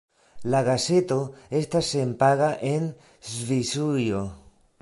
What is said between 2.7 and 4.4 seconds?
en Svisujo.